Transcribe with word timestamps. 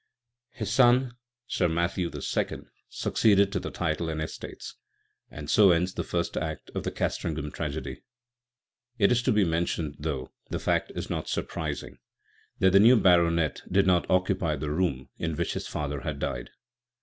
His 0.49 0.71
son, 0.71 1.13
Sir 1.45 1.67
Matthew 1.69 2.09
the 2.09 2.23
second, 2.23 2.65
succeeded 2.89 3.51
to 3.51 3.59
the 3.59 3.69
title 3.69 4.09
and 4.09 4.19
estates. 4.19 4.75
And 5.29 5.47
so 5.47 5.69
ends 5.69 5.93
the 5.93 6.03
first 6.03 6.35
act 6.35 6.71
of 6.73 6.81
the 6.81 6.89
Castringham 6.89 7.51
tragedy. 7.51 8.01
It 8.97 9.11
is 9.11 9.21
to 9.21 9.31
be 9.31 9.43
mentioned, 9.45 9.97
though 9.99 10.31
the 10.49 10.57
fact 10.57 10.91
is 10.95 11.11
not 11.11 11.29
surprising, 11.29 11.99
that 12.57 12.71
the 12.71 12.79
new 12.79 12.95
Baronet 12.99 13.61
did 13.71 13.85
not 13.85 14.09
occupy 14.09 14.55
the 14.55 14.71
room 14.71 15.09
in 15.19 15.35
which 15.35 15.53
his 15.53 15.67
father 15.67 15.99
had 16.01 16.17
died. 16.17 16.49